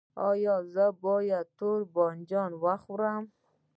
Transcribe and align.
ایا 0.29 0.55
زه 0.73 0.85
باید 1.03 1.47
تور 1.57 1.79
بانجان 1.95 2.51
وخورم؟ 2.63 3.23